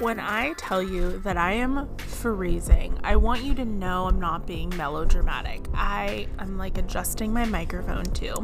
[0.00, 4.46] When I tell you that I am freezing, I want you to know I'm not
[4.46, 5.66] being melodramatic.
[5.74, 8.34] I am like adjusting my microphone too.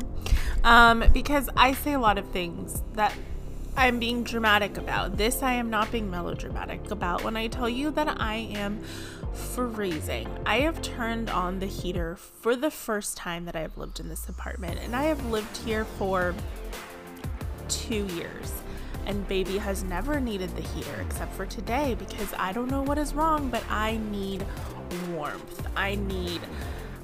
[0.64, 3.14] Um, because I say a lot of things that
[3.74, 5.16] I'm being dramatic about.
[5.16, 8.82] This I am not being melodramatic about when I tell you that I am
[9.32, 10.28] freezing.
[10.44, 14.10] I have turned on the heater for the first time that I have lived in
[14.10, 16.34] this apartment, and I have lived here for
[17.68, 18.52] two years
[19.06, 22.98] and baby has never needed the heater except for today because I don't know what
[22.98, 24.44] is wrong, but I need
[25.10, 25.66] warmth.
[25.76, 26.40] I need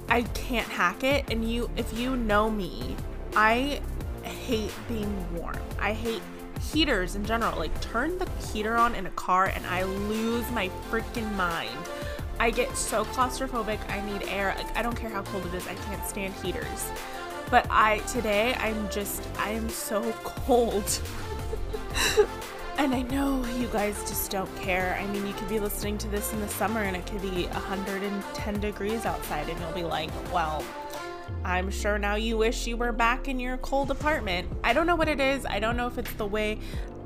[0.09, 2.97] I can't hack it and you if you know me,
[3.35, 3.81] I
[4.23, 5.59] hate being warm.
[5.79, 6.23] I hate
[6.73, 7.59] heaters in general.
[7.59, 11.71] Like turn the heater on in a car and I lose my freaking mind.
[12.39, 13.79] I get so claustrophobic.
[13.89, 14.55] I need air.
[14.57, 15.67] Like I don't care how cold it is.
[15.67, 16.91] I can't stand heaters.
[17.51, 21.01] But I today I'm just I am so cold.
[22.79, 24.99] And I know you guys just don't care.
[25.01, 27.47] I mean, you could be listening to this in the summer and it could be
[27.47, 30.65] 110 degrees outside, and you'll be like, well,
[31.45, 34.49] I'm sure now you wish you were back in your cold apartment.
[34.63, 35.47] I don't know what it is.
[35.47, 36.59] I don't know if it's the way,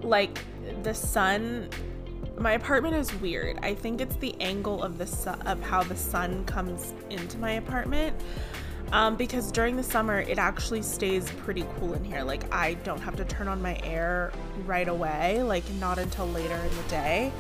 [0.02, 0.38] like,
[0.82, 1.68] the sun.
[2.38, 3.58] My apartment is weird.
[3.62, 7.52] I think it's the angle of the sun, of how the sun comes into my
[7.52, 8.14] apartment
[8.92, 12.22] um, because during the summer it actually stays pretty cool in here.
[12.22, 14.32] Like I don't have to turn on my air
[14.64, 17.32] right away, like not until later in the day,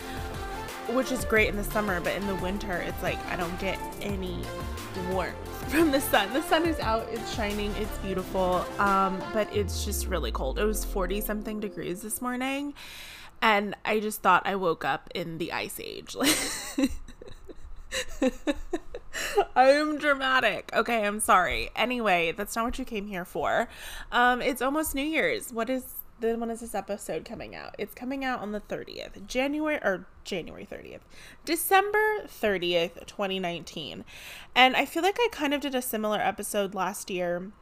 [0.90, 2.00] which is great in the summer.
[2.00, 4.42] But in the winter, it's like I don't get any
[5.10, 5.36] warmth
[5.68, 6.32] from the sun.
[6.32, 10.58] The sun is out, it's shining, it's beautiful, um, but it's just really cold.
[10.58, 12.74] It was 40 something degrees this morning,
[13.42, 16.16] and I just thought I woke up in the ice age.
[19.54, 20.70] I am dramatic.
[20.74, 21.70] Okay, I'm sorry.
[21.74, 23.68] Anyway, that's not what you came here for.
[24.12, 25.52] Um, it's almost New Year's.
[25.52, 25.84] What is
[26.18, 27.74] then when is this episode coming out?
[27.78, 29.26] It's coming out on the 30th.
[29.26, 31.00] January or January 30th.
[31.44, 34.04] December 30th, 2019.
[34.54, 37.52] And I feel like I kind of did a similar episode last year.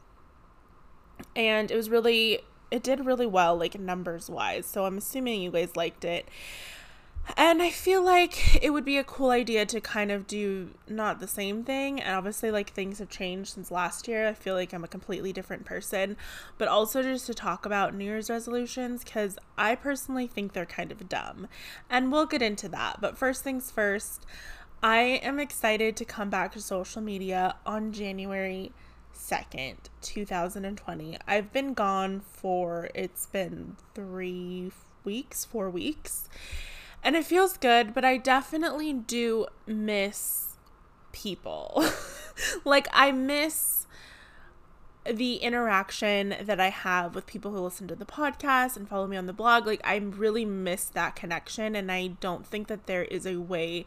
[1.35, 4.67] And it was really it did really well like numbers wise.
[4.67, 6.29] So I'm assuming you guys liked it.
[7.37, 11.21] And I feel like it would be a cool idea to kind of do not
[11.21, 12.01] the same thing.
[12.01, 14.29] And obviously, like things have changed since last year.
[14.29, 16.17] I feel like I'm a completely different person.
[16.59, 20.93] But also just to talk about New Year's resolutions because I personally think they're kind
[20.93, 21.49] of dumb.
[21.89, 23.01] And we'll get into that.
[23.01, 24.27] But first things first,
[24.83, 28.73] I am excited to come back to social media on January
[29.17, 31.17] 2nd, 2020.
[31.27, 34.73] I've been gone for, it's been three
[35.05, 36.29] weeks, four weeks
[37.05, 40.57] and it feels good, but I definitely do miss
[41.13, 41.85] people.
[42.65, 43.87] like, I miss
[45.05, 49.19] the interaction that I have with people who listen to the podcast and follow me
[49.19, 49.67] on the blog.
[49.67, 53.85] Like, I really miss that connection, and I don't think that there is a way.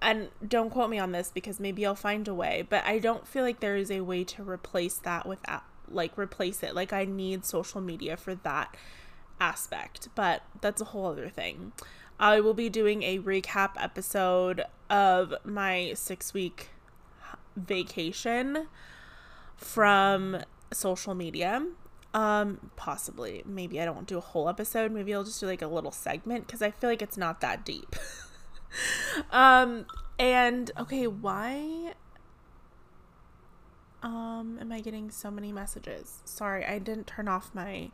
[0.00, 3.26] And don't quote me on this because maybe I'll find a way, but I don't
[3.26, 6.76] feel like there is a way to replace that without, like, replace it.
[6.76, 8.76] Like, I need social media for that
[9.40, 11.72] aspect, but that's a whole other thing.
[12.20, 16.70] I will be doing a recap episode of my six week
[17.56, 18.66] vacation
[19.56, 20.38] from
[20.72, 21.64] social media.
[22.14, 23.44] Um, possibly.
[23.46, 24.90] Maybe I don't do a whole episode.
[24.90, 27.64] Maybe I'll just do like a little segment because I feel like it's not that
[27.64, 27.94] deep.
[29.30, 29.86] um,
[30.18, 31.94] and okay, why
[34.02, 36.20] um am I getting so many messages?
[36.24, 37.90] Sorry, I didn't turn off my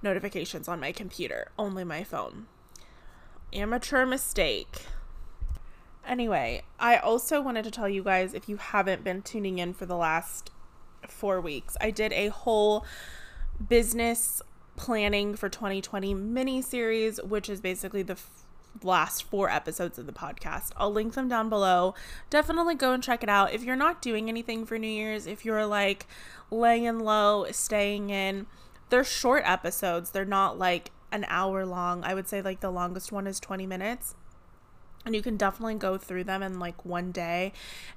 [0.00, 2.46] notifications on my computer, only my phone
[3.52, 4.86] amateur mistake.
[6.06, 9.86] Anyway, I also wanted to tell you guys if you haven't been tuning in for
[9.86, 10.50] the last
[11.06, 12.84] four weeks, I did a whole
[13.68, 14.40] business
[14.76, 18.30] planning for 2020 mini series, which is basically the f-
[18.82, 20.70] last four episodes of the podcast.
[20.76, 21.94] I'll link them down below.
[22.30, 23.52] Definitely go and check it out.
[23.52, 26.06] If you're not doing anything for New Year's, if you're like
[26.50, 28.46] laying low, staying in,
[28.88, 30.10] they're short episodes.
[30.10, 32.04] They're not like an hour long.
[32.04, 34.14] I would say like the longest one is 20 minutes.
[35.06, 37.52] And you can definitely go through them in like one day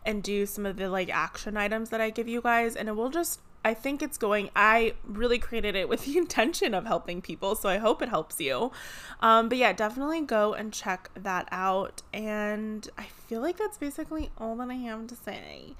[0.05, 2.75] and do some of the like action items that I give you guys.
[2.75, 6.73] And it will just, I think it's going, I really created it with the intention
[6.73, 7.55] of helping people.
[7.55, 8.71] So I hope it helps you.
[9.19, 12.01] Um, but yeah, definitely go and check that out.
[12.13, 15.75] And I feel like that's basically all that I have to say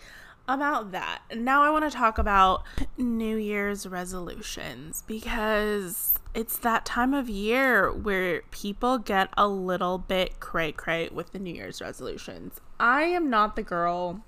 [0.54, 1.22] about that.
[1.36, 2.64] Now I want to talk about
[2.98, 10.40] New Year's resolutions because it's that time of year where people get a little bit
[10.40, 12.62] cray cray with the New Year's resolutions.
[12.80, 14.22] I am not the girl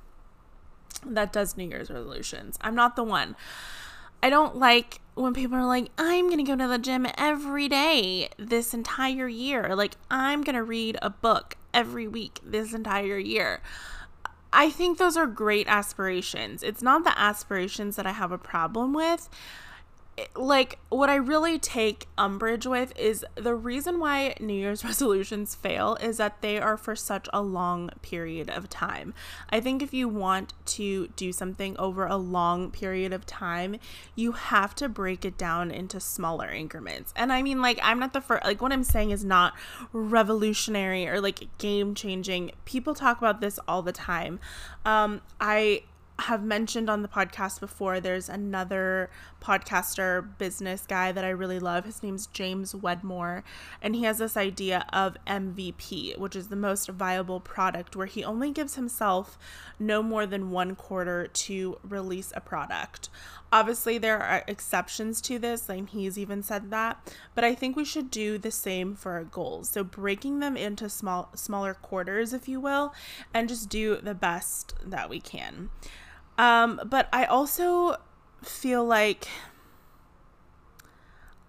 [1.05, 2.57] that does New Year's resolutions.
[2.61, 3.35] I'm not the one.
[4.21, 7.67] I don't like when people are like, I'm going to go to the gym every
[7.67, 13.17] day this entire year, like, I'm going to read a book every week this entire
[13.17, 13.61] year.
[14.53, 16.63] I think those are great aspirations.
[16.63, 19.29] It's not the aspirations that I have a problem with
[20.35, 25.97] like what I really take umbrage with is the reason why New Year's resolutions fail
[26.01, 29.13] is that they are for such a long period of time.
[29.49, 33.77] I think if you want to do something over a long period of time,
[34.15, 37.11] you have to break it down into smaller increments.
[37.15, 39.53] And I mean like I'm not the first like what I'm saying is not
[39.91, 42.51] revolutionary or like game changing.
[42.65, 44.39] People talk about this all the time.
[44.85, 45.83] Um I
[46.23, 49.09] have mentioned on the podcast before, there's another
[49.41, 51.83] podcaster business guy that I really love.
[51.83, 53.43] His name's James Wedmore,
[53.81, 58.23] and he has this idea of MVP, which is the most viable product, where he
[58.23, 59.37] only gives himself
[59.77, 63.09] no more than one quarter to release a product.
[63.51, 67.85] Obviously, there are exceptions to this, and he's even said that, but I think we
[67.85, 69.69] should do the same for our goals.
[69.69, 72.93] So breaking them into small smaller quarters, if you will,
[73.33, 75.69] and just do the best that we can.
[76.37, 77.97] Um, but I also
[78.41, 79.27] feel like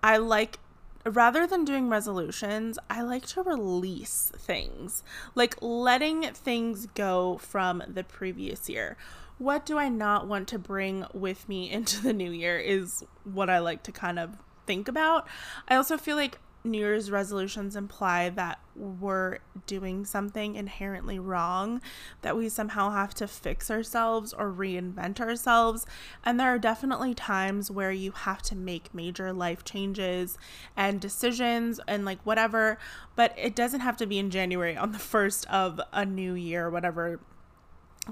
[0.02, 0.58] I like
[1.06, 5.02] rather than doing resolutions, I like to release things,
[5.34, 8.96] like letting things go from the previous year.
[9.38, 13.50] What do I not want to bring with me into the new year is what
[13.50, 15.26] I like to kind of think about.
[15.68, 21.82] I also feel like New Year's resolutions imply that we're doing something inherently wrong,
[22.22, 25.84] that we somehow have to fix ourselves or reinvent ourselves.
[26.24, 30.38] And there are definitely times where you have to make major life changes
[30.74, 32.78] and decisions and like whatever,
[33.14, 36.70] but it doesn't have to be in January on the first of a new year,
[36.70, 37.20] whatever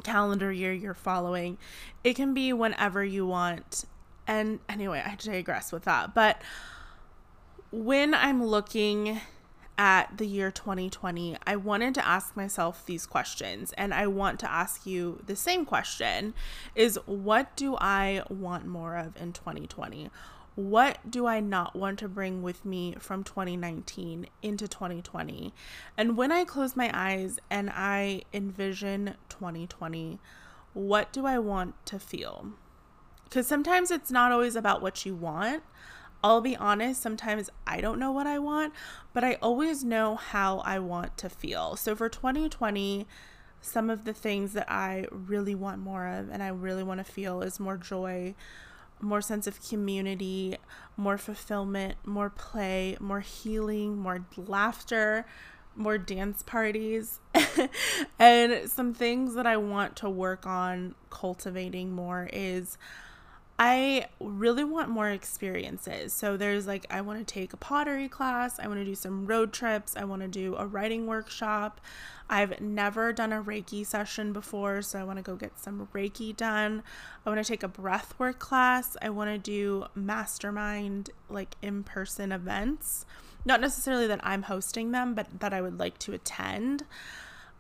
[0.04, 1.56] calendar year you're following.
[2.04, 3.86] It can be whenever you want.
[4.26, 6.14] And anyway, I digress with that.
[6.14, 6.40] But
[7.72, 9.18] when I'm looking
[9.78, 14.50] at the year 2020, I wanted to ask myself these questions and I want to
[14.50, 16.34] ask you the same question
[16.74, 20.10] is what do I want more of in 2020?
[20.54, 25.54] What do I not want to bring with me from 2019 into 2020?
[25.96, 30.20] And when I close my eyes and I envision 2020,
[30.74, 32.48] what do I want to feel?
[33.24, 35.62] Because sometimes it's not always about what you want.
[36.22, 38.72] I'll be honest, sometimes I don't know what I want,
[39.12, 41.76] but I always know how I want to feel.
[41.76, 43.06] So for 2020,
[43.60, 47.10] some of the things that I really want more of and I really want to
[47.10, 48.34] feel is more joy,
[49.00, 50.56] more sense of community,
[50.96, 55.26] more fulfillment, more play, more healing, more laughter,
[55.74, 57.18] more dance parties,
[58.18, 62.76] and some things that I want to work on cultivating more is
[63.58, 66.12] I really want more experiences.
[66.12, 69.26] So there's like, I want to take a pottery class, I want to do some
[69.26, 71.80] road trips, I want to do a writing workshop.
[72.28, 76.34] I've never done a Reiki session before, so I want to go get some Reiki
[76.34, 76.82] done.
[77.26, 78.96] I want to take a breathwork class.
[79.02, 83.04] I want to do mastermind, like in person events.
[83.44, 86.84] Not necessarily that I'm hosting them, but that I would like to attend.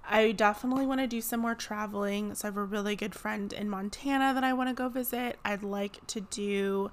[0.04, 2.34] I definitely want to do some more traveling.
[2.34, 5.38] So I have a really good friend in Montana that I want to go visit.
[5.44, 6.90] I'd like to do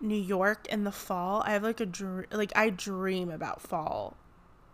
[0.00, 1.42] New York in the fall.
[1.46, 1.88] I have like a
[2.30, 4.16] like I dream about fall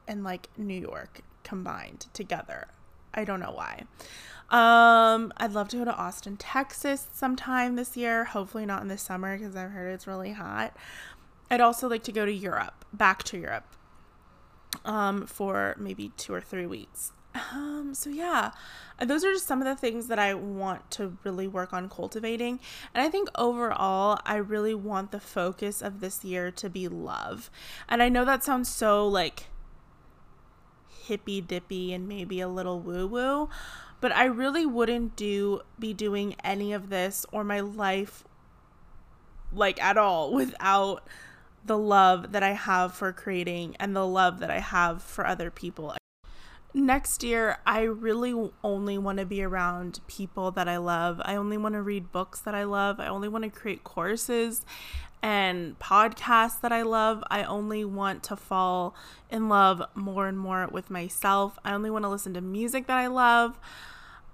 [0.06, 2.68] and like New York combined together.
[3.14, 3.84] I don't know why.
[4.50, 8.24] Um, I'd love to go to Austin, Texas sometime this year.
[8.24, 10.76] Hopefully not in the summer because I've heard it's really hot.
[11.50, 13.66] I'd also like to go to Europe, back to Europe,
[14.84, 17.12] um, for maybe two or three weeks.
[17.34, 18.52] Um, so yeah,
[19.00, 22.60] those are just some of the things that I want to really work on cultivating.
[22.94, 27.50] And I think overall, I really want the focus of this year to be love.
[27.88, 29.48] And I know that sounds so like
[31.04, 33.48] hippy dippy and maybe a little woo woo,
[34.00, 38.24] but I really wouldn't do be doing any of this or my life
[39.52, 41.06] like at all without
[41.64, 45.50] the love that I have for creating and the love that I have for other
[45.50, 45.94] people
[46.74, 51.20] next year, I really only want to be around people that I love.
[51.24, 53.00] I only want to read books that I love.
[53.00, 54.64] I only want to create courses
[55.22, 57.22] and podcasts that I love.
[57.30, 58.94] I only want to fall
[59.30, 61.58] in love more and more with myself.
[61.64, 63.58] I only want to listen to music that I love.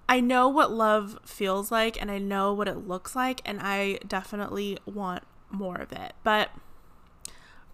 [0.09, 3.99] I know what love feels like and I know what it looks like, and I
[4.07, 6.15] definitely want more of it.
[6.25, 6.51] But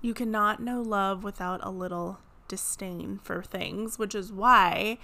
[0.00, 4.98] you cannot know love without a little disdain for things, which is why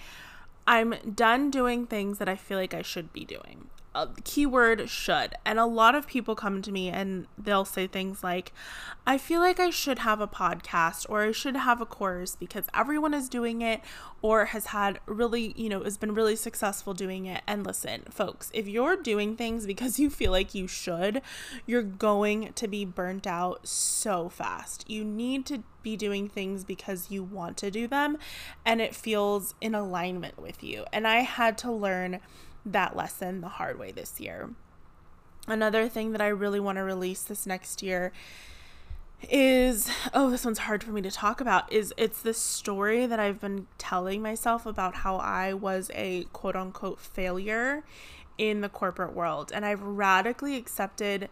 [0.66, 3.68] I'm done doing things that I feel like I should be doing.
[3.94, 5.34] Uh, keyword should.
[5.44, 8.52] And a lot of people come to me and they'll say things like,
[9.06, 12.66] I feel like I should have a podcast or I should have a course because
[12.72, 13.80] everyone is doing it
[14.22, 17.42] or has had really, you know, has been really successful doing it.
[17.46, 21.22] And listen, folks, if you're doing things because you feel like you should,
[21.66, 24.88] you're going to be burnt out so fast.
[24.88, 28.18] You need to be doing things because you want to do them
[28.64, 30.84] and it feels in alignment with you.
[30.92, 32.20] And I had to learn
[32.64, 34.50] that lesson the hard way this year.
[35.46, 38.12] Another thing that I really want to release this next year
[39.28, 43.20] is oh this one's hard for me to talk about is it's the story that
[43.20, 47.84] I've been telling myself about how I was a quote unquote failure
[48.38, 51.28] in the corporate world and I've radically accepted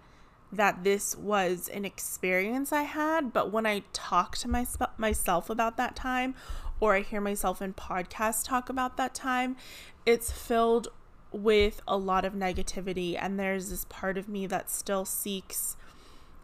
[0.52, 4.66] that this was an experience I had but when I talk to my,
[4.98, 6.34] myself about that time
[6.80, 9.56] or I hear myself in podcasts talk about that time
[10.04, 10.88] it's filled
[11.32, 15.76] with a lot of negativity and there's this part of me that still seeks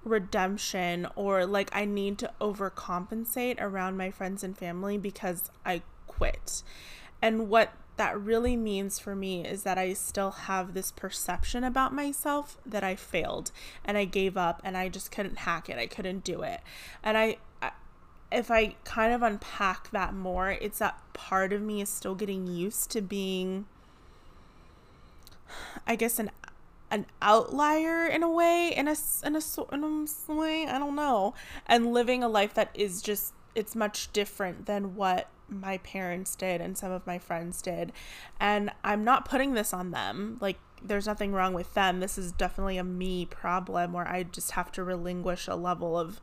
[0.04, 6.62] redemption or like I need to overcompensate around my friends and family because I quit.
[7.22, 11.94] And what that really means for me is that I still have this perception about
[11.94, 13.50] myself that I failed
[13.84, 15.78] and I gave up and I just couldn't hack it.
[15.78, 16.60] I couldn't do it.
[17.02, 17.36] And I,
[18.32, 22.46] if I kind of unpack that more, it's that part of me is still getting
[22.48, 23.66] used to being
[25.86, 26.30] I guess an
[26.90, 29.40] an outlier in a way in a in a
[29.72, 30.66] in a way?
[30.66, 31.34] I don't know.
[31.66, 36.60] And living a life that is just it's much different than what my parents did
[36.60, 37.92] and some of my friends did.
[38.40, 40.38] And I'm not putting this on them.
[40.40, 42.00] Like there's nothing wrong with them.
[42.00, 46.20] This is definitely a me problem where I just have to relinquish a level of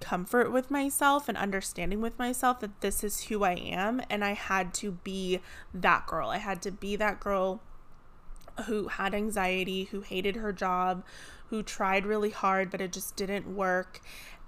[0.00, 4.02] comfort with myself and understanding with myself that this is who I am.
[4.08, 5.40] And I had to be
[5.74, 6.30] that girl.
[6.30, 7.60] I had to be that girl
[8.66, 11.04] who had anxiety, who hated her job,
[11.48, 14.00] who tried really hard, but it just didn't work.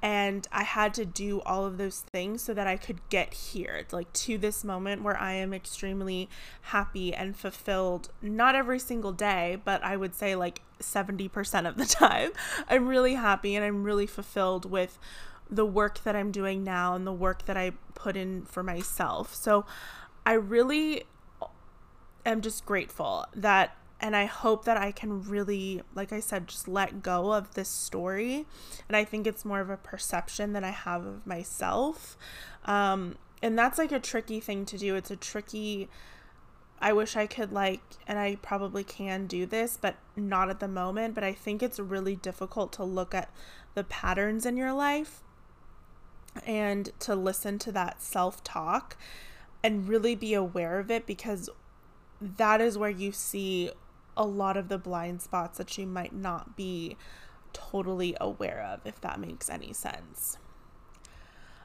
[0.02, 3.76] And I had to do all of those things so that I could get here,
[3.78, 6.28] it's like to this moment where I am extremely
[6.62, 8.10] happy and fulfilled.
[8.20, 12.32] Not every single day, but I would say like 70% of the time.
[12.68, 14.98] I'm really happy and I'm really fulfilled with
[15.48, 19.34] the work that I'm doing now and the work that I put in for myself.
[19.34, 19.64] So
[20.26, 21.04] I really
[22.26, 26.66] am just grateful that and I hope that I can really, like I said, just
[26.66, 28.46] let go of this story.
[28.88, 32.18] And I think it's more of a perception that I have of myself.
[32.64, 34.96] Um, and that's like a tricky thing to do.
[34.96, 35.88] It's a tricky,
[36.80, 40.68] I wish I could, like, and I probably can do this, but not at the
[40.68, 41.14] moment.
[41.14, 43.30] But I think it's really difficult to look at
[43.74, 45.22] the patterns in your life
[46.44, 48.96] and to listen to that self talk
[49.62, 51.48] and really be aware of it because
[52.20, 53.70] that is where you see
[54.16, 56.96] a lot of the blind spots that you might not be
[57.52, 60.38] totally aware of, if that makes any sense.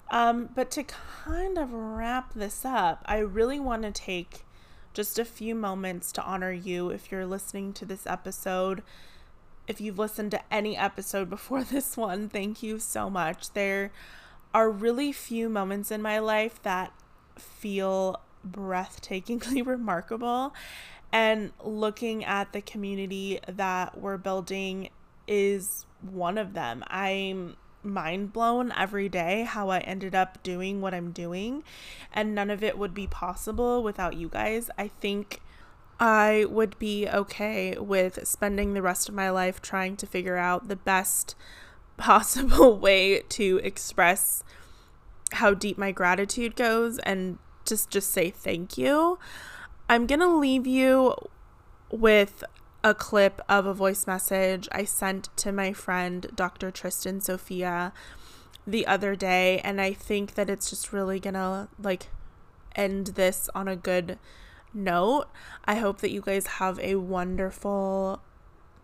[0.09, 4.45] Um, but to kind of wrap this up, I really want to take
[4.93, 8.81] just a few moments to honor you if you're listening to this episode.
[9.67, 13.51] If you've listened to any episode before this one, thank you so much.
[13.51, 13.91] There
[14.53, 16.93] are really few moments in my life that
[17.37, 20.53] feel breathtakingly remarkable.
[21.11, 24.89] And looking at the community that we're building
[25.27, 26.83] is one of them.
[26.87, 31.63] I'm mind blown every day how I ended up doing what I'm doing,
[32.13, 34.69] and none of it would be possible without you guys.
[34.77, 35.41] I think
[35.99, 40.67] I would be okay with spending the rest of my life trying to figure out
[40.67, 41.35] the best
[41.97, 44.43] possible way to express
[45.33, 49.17] how deep my gratitude goes and just just say thank you.
[49.89, 51.15] I'm going to leave you
[51.89, 52.43] with
[52.83, 56.71] a clip of a voice message I sent to my friend Dr.
[56.71, 57.93] Tristan Sophia
[58.65, 62.07] the other day and I think that it's just really going to like
[62.75, 64.19] end this on a good
[64.73, 65.27] note.
[65.63, 68.21] I hope that you guys have a wonderful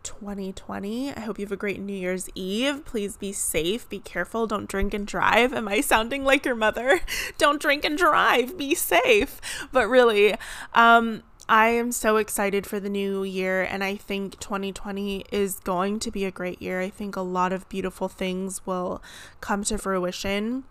[0.03, 1.13] 2020.
[1.13, 2.85] I hope you have a great New Year's Eve.
[2.85, 5.53] Please be safe, be careful, don't drink and drive.
[5.53, 7.01] Am I sounding like your mother?
[7.37, 9.39] don't drink and drive, be safe.
[9.71, 10.35] But really,
[10.73, 15.99] um, I am so excited for the new year, and I think 2020 is going
[15.99, 16.79] to be a great year.
[16.79, 19.03] I think a lot of beautiful things will
[19.41, 20.63] come to fruition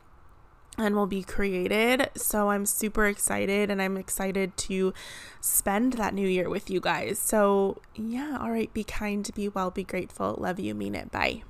[0.79, 2.11] and will be created.
[2.17, 4.95] So I'm super excited and I'm excited to
[5.41, 7.19] spend that new year with you guys.
[7.19, 10.37] So, yeah, all right, be kind, be well, be grateful.
[10.39, 11.11] Love you, mean it.
[11.11, 11.43] Bye.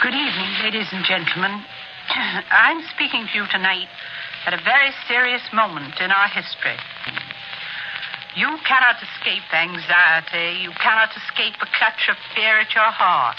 [0.00, 1.62] Good evening, ladies and gentlemen.
[2.50, 3.88] I'm speaking to you tonight
[4.46, 6.76] at a very serious moment in our history.
[8.36, 10.62] You cannot escape anxiety.
[10.62, 13.36] You cannot escape a clutch of fear at your heart.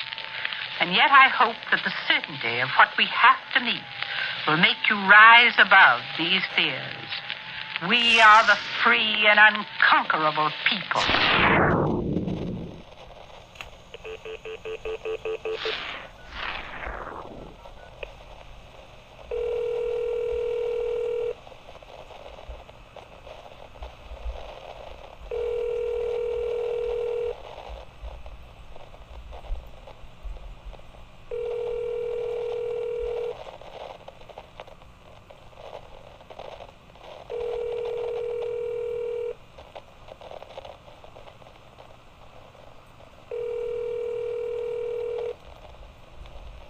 [0.82, 3.88] And yet I hope that the certainty of what we have to meet
[4.48, 7.08] will make you rise above these fears.
[7.88, 11.02] We are the free and unconquerable people.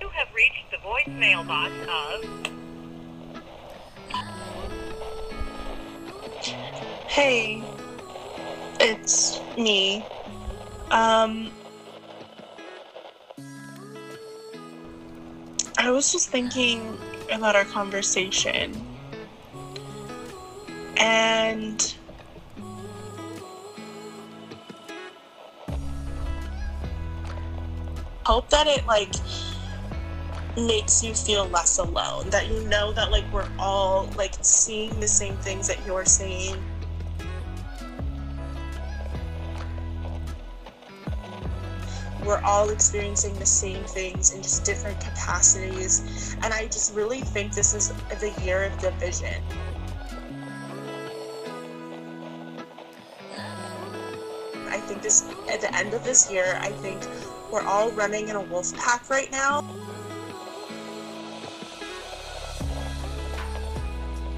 [0.01, 2.23] You have reached the voicemail box of.
[7.07, 7.63] Hey,
[8.79, 10.05] it's me.
[10.91, 11.51] Um,
[15.77, 16.97] I was just thinking
[17.31, 18.87] about our conversation,
[20.97, 21.95] and
[28.25, 29.13] hope that it like
[30.57, 32.29] makes you feel less alone.
[32.29, 36.61] That you know that like we're all like seeing the same things that you're seeing.
[42.25, 46.35] we're all experiencing the same things in just different capacities.
[46.43, 47.89] And I just really think this is
[48.19, 49.43] the year of division.
[54.69, 57.01] I think this, at the end of this year, I think
[57.51, 59.61] we're all running in a wolf pack right now.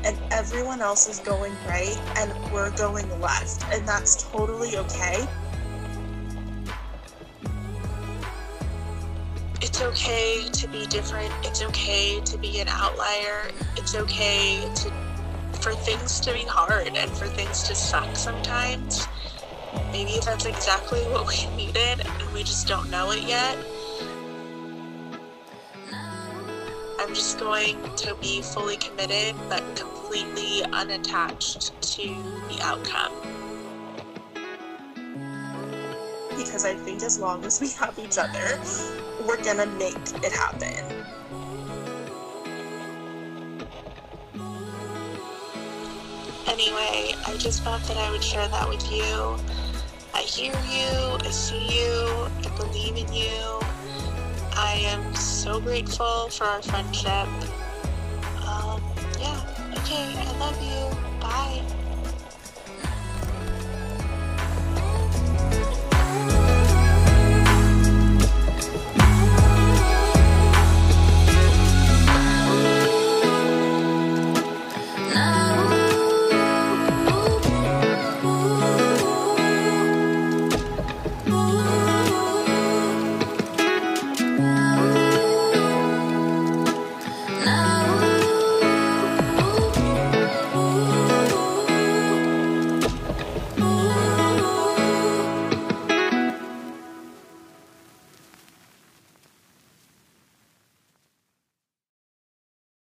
[0.03, 3.63] And everyone else is going right, and we're going left.
[3.71, 5.27] And that's totally okay.
[9.73, 11.33] it's okay to be different.
[11.43, 13.49] It's okay to be an outlier.
[13.75, 14.91] It's okay to
[15.61, 19.07] for things to be hard and for things to suck sometimes.
[19.91, 23.57] Maybe that's exactly what we needed and we just don't know it yet.
[27.13, 32.07] I'm just going to be fully committed but completely unattached to
[32.49, 33.13] the outcome.
[36.35, 38.59] Because I think as long as we have each other,
[39.27, 41.05] we're gonna make it happen.
[46.47, 49.37] Anyway, I just thought that I would share that with you.
[50.15, 53.62] I hear you, I see you, I believe in you.
[54.63, 57.27] I am so grateful for our friendship.
[58.47, 58.81] Um,
[59.19, 61.19] yeah, okay, I love you.
[61.19, 61.72] Bye.